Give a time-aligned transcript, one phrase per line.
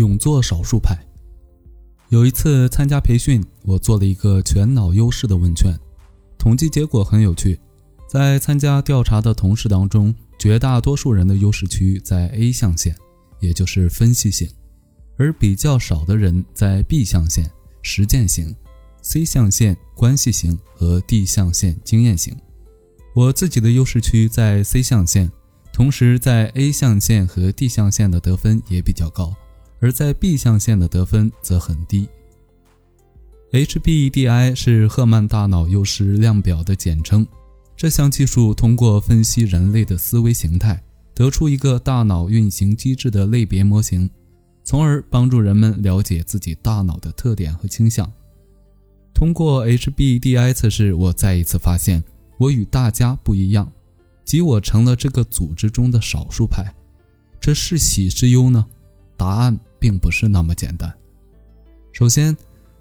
[0.00, 0.96] 勇做少数派。
[2.08, 5.78] 有一次参加培训，我做了一个全脑优势的问卷，
[6.38, 7.60] 统计结果很有趣。
[8.08, 12.96] 在参加调查的同事当中，绝大多数人的优势区在 A 象限，
[13.40, 14.48] 也就是分析型，
[15.18, 17.48] 而比较少的人在 B 象限，
[17.82, 18.56] 实践型
[19.02, 22.34] ；C 象限关系型和 D 象限经验型。
[23.14, 25.30] 我自己的优势区在 C 象限，
[25.72, 29.32] 同时在 A 象限和 D 象限的得分也比较高。
[29.80, 32.08] 而在 B 象限的得分则很低。
[33.52, 37.26] HBDI 是赫曼大脑优势量表的简称。
[37.76, 40.82] 这项技术通过分析人类的思维形态，
[41.14, 44.08] 得出一个大脑运行机制的类别模型，
[44.62, 48.12] 从而帮助人们了解自己大脑的特点和倾向。
[49.14, 52.04] 通过 HBDI 测试，我再一次发现
[52.38, 53.72] 我与大家不一样，
[54.24, 56.72] 即我成了这个组织中的少数派。
[57.40, 58.66] 这是喜是忧呢？
[59.16, 59.58] 答案。
[59.80, 60.92] 并不是那么简单。
[61.90, 62.36] 首先，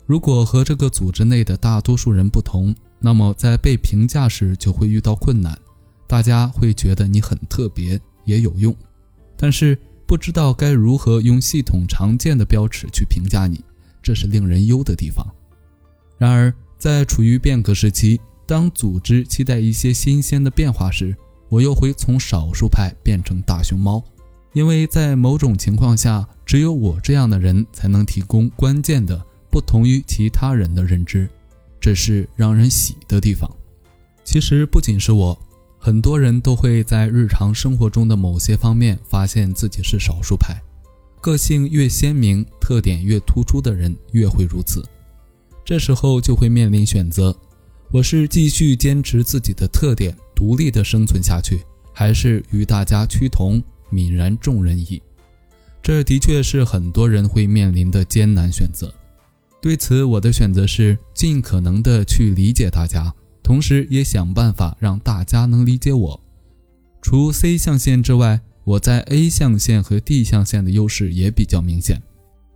[0.06, 5.58] 如果和这个组织内的大多数人不同，那么在被评价时就会遇到困难。
[6.06, 8.76] 大家会觉得你很特别，也有用，
[9.38, 13.64] 但是不知道该如何用系统常见的标尺去评价你，
[14.02, 15.26] 这是令人忧的地方。
[16.18, 21.16] 然而，在处于变革时期，当组织期待一些新鲜的变化时，
[21.48, 24.04] 我又会从少数派变成大熊猫。
[24.54, 31.30] 因为在某种情况下，只有我这样的人才能提供关键的、不同于其他人的认知，
[31.80, 33.50] 这是让人喜的地方。
[34.24, 35.40] 其实不仅是我，
[35.78, 40.60] 很多人都会在日常生活中的某些方面发现自己是少数派。
[41.22, 44.84] 个性越鲜明、特点越突出的人越会如此。
[45.64, 47.36] 这时候就会面临选择：
[47.92, 51.62] 我是继续坚持自己的特点，独立的生存下去，
[51.94, 53.62] 还是与大家趋同？
[53.92, 55.02] 泯然众人矣，
[55.82, 58.94] 这的确是很多人会面临的艰难选择。
[59.62, 63.14] 对此，我的选择是尽可能的去理解大家，
[63.44, 66.22] 同时也想办法让大家能理解我。
[67.02, 72.02] 除 C 象限之外，我在 A 象限和 D 象限的优势也比较明显，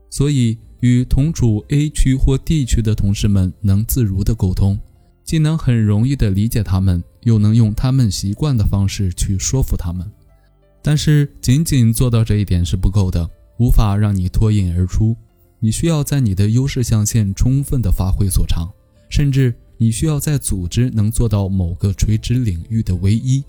[0.10, 4.80] 所以与同处 A 区或 D 区的同事们能自如的沟通，
[5.24, 10.10] 既能很容易的理解他们，又能用他们习惯的方式去说服他们。
[10.84, 13.28] 但是，仅仅做到这一点是不够的，
[13.58, 15.16] 无法让你脱颖而出。
[15.60, 18.70] 你需要在你的优势象限充分的发挥所长，
[19.10, 23.42] 甚至你需要在组织能做到某个垂直领域的唯一，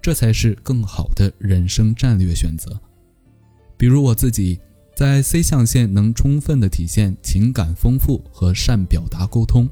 [0.00, 2.80] 这才是更好的人生战略选择。
[3.76, 4.58] 比如我自己，
[4.96, 9.68] 在 C 象限能充分的体现情感丰富和善表达沟通，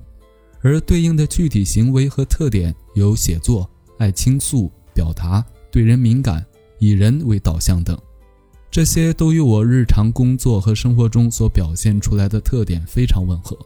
[0.61, 3.67] 而对应的具体行为和特点有写作、
[3.99, 5.43] 爱倾诉、表达、
[5.73, 6.45] 对人敏感。
[6.79, 7.99] 以人为导向等，
[8.71, 13.57] 这些都与我日常工作和生活中所表现出来的特点非常吻合。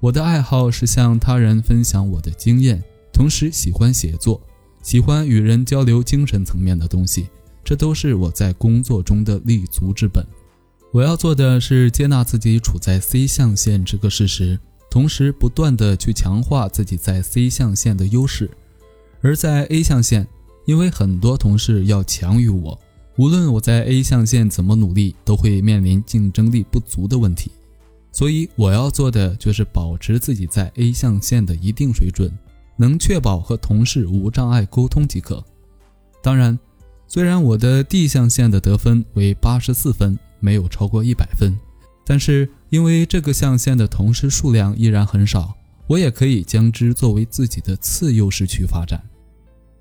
[0.00, 2.82] 我的爱好是向他人分享我的经验，
[3.12, 4.40] 同时喜欢写作，
[4.82, 7.26] 喜欢与人交流精神层面的东西，
[7.64, 10.24] 这都是我在工作中的立足之本。
[10.92, 18.48] 我要做的是接纳自己处在 C 象限这个事实，同时不断的去强化自己在 C 象限的优势，
[19.20, 20.26] 而在 A 象限。
[20.68, 22.78] 因为很多同事要强于我，
[23.16, 27.50] 无论我在 A 象限怎么努力，都会面临竞争力不足的问题。
[28.12, 32.30] 所以我要做的就是保持自己在 A 象限的一定水准，
[32.76, 35.42] 能确保和同事无障碍沟通即可。
[36.22, 36.58] 当然，
[37.06, 41.58] 虽然我的 D 象限的得分为八十四分，没有超过一百分，
[42.04, 49.02] 但是因为这个象限的同事数量依然很少，我也可以将之作为自己的次优势区发展。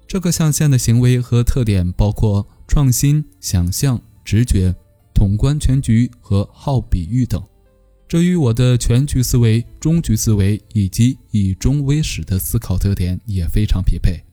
[0.07, 4.73] 这个象限的行为和特点包括创新、想象、直觉、
[5.13, 7.44] 统观全局和好比喻等，
[8.07, 14.23] 这与我的全局思维、终局思维以及以终为始的思考特点也非常匹配。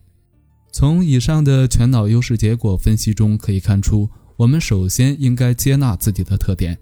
[0.70, 6.78] 从以上的全脑优势结果分析中可以看出，我们首先应该接纳自己的特点，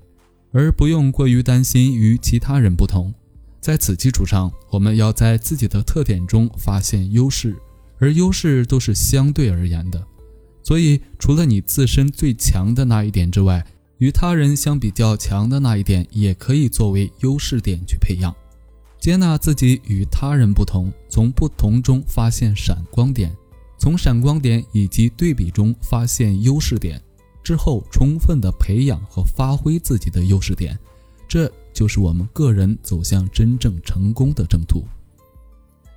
[0.52, 3.12] 而不用过于担心与其他人不同。
[3.60, 7.56] 在此基础上，我们要在自己的特点中发现优势。
[8.02, 10.04] 而优势都是相对而言的，
[10.64, 13.64] 所以除了你自身最强的那一点之外，
[13.98, 18.34] 与他人相比较强的那一点也可以作为优势点去培养。
[18.98, 23.32] 接纳自己与他人不同，从不同中发现闪光点，
[23.78, 27.00] 从闪光点以及对比中发现优势点，
[27.44, 30.76] 之后充分的培养和发挥自己的优势点，
[31.28, 34.82] 这就是我们个人走向真正成功的正途。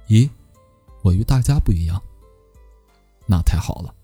[0.08, 0.30] 咦？
[1.06, 2.02] 我与大家不一样，
[3.28, 3.95] 那太好了。